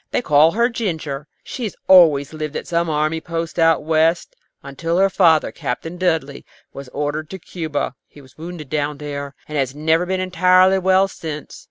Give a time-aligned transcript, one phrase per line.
[0.09, 1.27] They call her Ginger.
[1.43, 6.43] She had always lived at some army post out West, until her father, Captain Dudley,
[6.73, 7.93] was ordered to Cuba.
[8.07, 11.59] He was wounded down there, and has never been entirely well since.